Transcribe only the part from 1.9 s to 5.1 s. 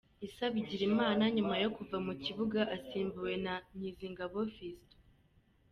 mu kibuga asimbuwe na Nkizingabo Fiston.